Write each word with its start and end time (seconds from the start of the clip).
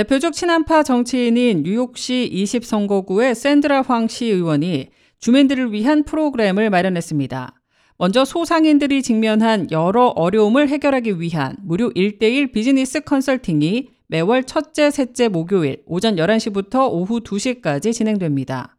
대표적 0.00 0.32
친한파 0.32 0.82
정치인인 0.82 1.62
뉴욕시 1.62 2.30
20선거구의 2.32 3.34
샌드라 3.34 3.82
황 3.82 4.08
시 4.08 4.24
의원이 4.24 4.88
주민들을 5.18 5.74
위한 5.74 6.04
프로그램을 6.04 6.70
마련했습니다. 6.70 7.54
먼저 7.98 8.24
소상인들이 8.24 9.02
직면한 9.02 9.70
여러 9.70 10.06
어려움을 10.06 10.70
해결하기 10.70 11.20
위한 11.20 11.54
무료 11.60 11.90
1대1 11.90 12.50
비즈니스 12.50 13.00
컨설팅이 13.00 13.90
매월 14.06 14.44
첫째, 14.44 14.90
셋째 14.90 15.28
목요일 15.28 15.82
오전 15.84 16.16
11시부터 16.16 16.90
오후 16.90 17.20
2시까지 17.20 17.92
진행됩니다. 17.92 18.78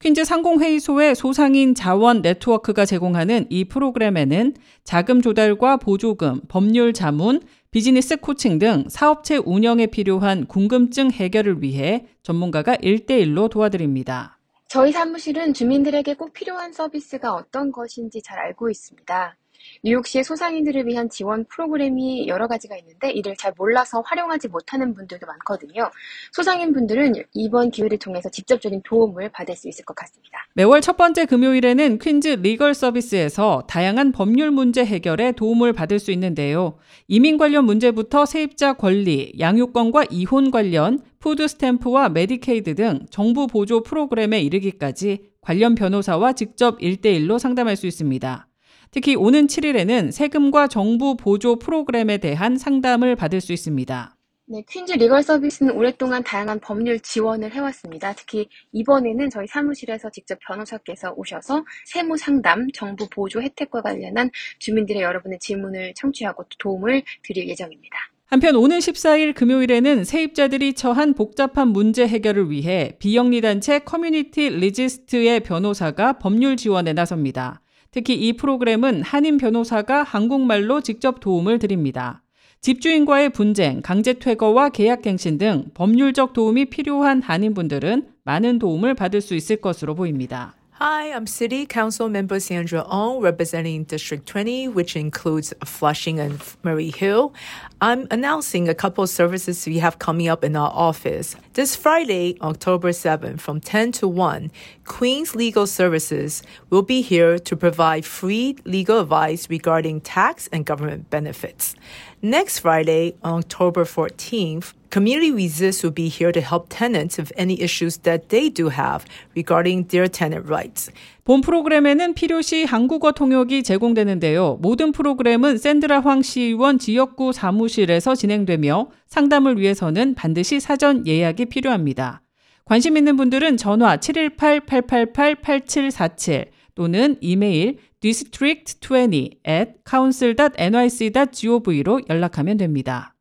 퀸즈 0.00 0.24
상공회의소의 0.24 1.16
소상인 1.16 1.74
자원 1.74 2.22
네트워크가 2.22 2.86
제공하는 2.86 3.46
이 3.50 3.64
프로그램에는 3.64 4.54
자금 4.84 5.20
조달과 5.20 5.78
보조금, 5.78 6.40
법률 6.46 6.92
자문, 6.92 7.40
비즈니스 7.70 8.16
코칭 8.16 8.58
등 8.58 8.84
사업체 8.88 9.36
운영에 9.36 9.88
필요한 9.88 10.46
궁금증 10.46 11.10
해결을 11.10 11.62
위해 11.62 12.06
전문가가 12.22 12.74
1대1로 12.76 13.50
도와드립니다. 13.50 14.38
저희 14.68 14.90
사무실은 14.90 15.52
주민들에게 15.52 16.14
꼭 16.14 16.32
필요한 16.32 16.72
서비스가 16.72 17.34
어떤 17.34 17.70
것인지 17.70 18.22
잘 18.22 18.38
알고 18.38 18.70
있습니다. 18.70 19.36
뉴욕시의 19.84 20.24
소상인들을 20.24 20.86
위한 20.86 21.08
지원 21.08 21.44
프로그램이 21.46 22.28
여러 22.28 22.48
가지가 22.48 22.76
있는데 22.78 23.10
이를 23.10 23.36
잘 23.36 23.52
몰라서 23.56 24.02
활용하지 24.04 24.48
못하는 24.48 24.94
분들도 24.94 25.26
많거든요. 25.26 25.90
소상인 26.32 26.72
분들은 26.72 27.14
이번 27.34 27.70
기회를 27.70 27.98
통해서 27.98 28.28
직접적인 28.28 28.82
도움을 28.84 29.30
받을 29.30 29.56
수 29.56 29.68
있을 29.68 29.84
것 29.84 29.94
같습니다. 29.94 30.46
매월 30.54 30.80
첫 30.80 30.96
번째 30.96 31.26
금요일에는 31.26 31.98
퀸즈 31.98 32.28
리걸 32.42 32.74
서비스에서 32.74 33.64
다양한 33.68 34.12
법률 34.12 34.50
문제 34.50 34.84
해결에 34.84 35.32
도움을 35.32 35.72
받을 35.72 35.98
수 35.98 36.10
있는데요. 36.12 36.78
이민 37.06 37.38
관련 37.38 37.64
문제부터 37.64 38.26
세입자 38.26 38.74
권리, 38.74 39.32
양육권과 39.38 40.06
이혼 40.10 40.50
관련, 40.50 41.00
food 41.20 41.48
stamp와 41.48 42.10
메디케이드 42.10 42.74
등 42.74 43.06
정부 43.10 43.46
보조 43.46 43.82
프로그램에 43.82 44.40
이르기까지 44.40 45.30
관련 45.40 45.74
변호사와 45.74 46.32
직접 46.34 46.78
1대1로 46.78 47.38
상담할 47.38 47.76
수 47.76 47.86
있습니다. 47.86 48.47
특히 48.90 49.16
오는 49.16 49.46
7일에는 49.46 50.10
세금과 50.12 50.68
정부 50.68 51.16
보조 51.16 51.56
프로그램에 51.56 52.18
대한 52.18 52.56
상담을 52.56 53.16
받을 53.16 53.40
수 53.40 53.52
있습니다. 53.52 54.14
네, 54.50 54.64
Queens 54.66 54.92
Legal 54.94 55.22
Services는 55.22 55.74
오랫동안 55.74 56.24
다양한 56.24 56.58
법률 56.60 57.00
지원을 57.00 57.52
해왔습니다. 57.52 58.14
특히 58.14 58.48
이번에는 58.72 59.28
저희 59.28 59.46
사무실에서 59.46 60.08
직접 60.10 60.38
변호사께서 60.46 61.12
오셔서 61.16 61.66
세무 61.84 62.16
상담, 62.16 62.66
정부 62.72 63.06
보조 63.10 63.42
혜택과 63.42 63.82
관련한 63.82 64.30
주민들의 64.58 65.02
여러분의 65.02 65.38
질문을 65.38 65.92
청취하고 65.94 66.44
도움을 66.58 67.02
드릴 67.24 67.46
예정입니다. 67.46 67.98
한편 68.24 68.56
오는 68.56 68.78
14일 68.78 69.34
금요일에는 69.34 70.04
세입자들이 70.04 70.72
처한 70.72 71.12
복잡한 71.12 71.68
문제 71.68 72.06
해결을 72.06 72.50
위해 72.50 72.96
비영리 72.98 73.42
단체 73.42 73.80
Communities 73.80 74.48
Resist의 74.48 75.40
변호사가 75.40 76.14
법률 76.14 76.56
지원에 76.56 76.94
나섭니다. 76.94 77.60
특히 77.90 78.14
이 78.14 78.34
프로그램은 78.34 79.02
한인 79.02 79.38
변호사가 79.38 80.02
한국말로 80.02 80.80
직접 80.80 81.20
도움을 81.20 81.58
드립니다. 81.58 82.22
집주인과의 82.60 83.30
분쟁, 83.30 83.80
강제 83.82 84.14
퇴거와 84.14 84.70
계약 84.70 85.02
갱신 85.02 85.38
등 85.38 85.66
법률적 85.74 86.32
도움이 86.32 86.66
필요한 86.66 87.22
한인분들은 87.22 88.08
많은 88.24 88.58
도움을 88.58 88.94
받을 88.94 89.20
수 89.20 89.34
있을 89.34 89.56
것으로 89.56 89.94
보입니다. 89.94 90.57
Hi, 90.80 91.10
I'm 91.10 91.26
City 91.26 91.66
Council 91.66 92.08
Member 92.08 92.38
Sandra 92.38 92.84
Ong, 92.86 93.20
representing 93.20 93.82
District 93.82 94.24
20, 94.24 94.68
which 94.68 94.94
includes 94.94 95.52
Flushing 95.64 96.20
and 96.20 96.40
Murray 96.62 96.92
Hill. 96.92 97.34
I'm 97.80 98.06
announcing 98.12 98.68
a 98.68 98.76
couple 98.76 99.02
of 99.02 99.10
services 99.10 99.66
we 99.66 99.80
have 99.80 99.98
coming 99.98 100.28
up 100.28 100.44
in 100.44 100.54
our 100.54 100.70
office. 100.70 101.34
This 101.54 101.74
Friday, 101.74 102.38
October 102.42 102.90
7th, 102.90 103.40
from 103.40 103.60
10 103.60 103.90
to 103.90 104.06
1, 104.06 104.52
Queen's 104.84 105.34
Legal 105.34 105.66
Services 105.66 106.44
will 106.70 106.82
be 106.82 107.02
here 107.02 107.40
to 107.40 107.56
provide 107.56 108.04
free 108.04 108.56
legal 108.64 109.00
advice 109.00 109.50
regarding 109.50 110.00
tax 110.00 110.48
and 110.52 110.64
government 110.64 111.10
benefits. 111.10 111.74
Next 112.20 112.58
Friday, 112.58 113.14
October 113.22 113.84
14th, 113.84 114.72
Community 114.90 115.30
Resist 115.30 115.84
will 115.84 115.92
be 115.92 116.08
here 116.08 116.32
to 116.32 116.40
help 116.40 116.66
tenants 116.68 117.16
with 117.16 117.30
any 117.36 117.62
issues 117.62 117.98
that 117.98 118.30
they 118.30 118.48
do 118.48 118.70
have 118.70 119.04
regarding 119.36 119.86
their 119.86 120.08
tenant 120.08 120.48
rights. 120.48 120.90
본 121.24 121.42
프로그램에는 121.42 122.14
필요시 122.14 122.64
한국어 122.64 123.12
통역이 123.12 123.62
제공되는데요. 123.62 124.58
모든 124.60 124.90
프로그램은 124.90 125.58
샌드라 125.58 126.00
황 126.00 126.22
시의원 126.22 126.80
지역구 126.80 127.32
사무실에서 127.32 128.16
진행되며 128.16 128.88
상담을 129.06 129.60
위해서는 129.60 130.16
반드시 130.16 130.58
사전 130.58 131.06
예약이 131.06 131.44
필요합니다. 131.44 132.22
관심 132.64 132.96
있는 132.96 133.16
분들은 133.16 133.58
전화 133.58 133.96
718-888-8747 133.98 136.46
또는 136.78 137.16
이메일 137.20 137.78
district20 138.00 139.38
at 139.48 139.72
council.nyc.gov로 139.84 142.02
연락하면 142.08 142.56
됩니다. 142.56 143.16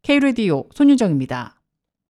K-Radio 0.00 0.64
손윤정입니다. 0.72 1.60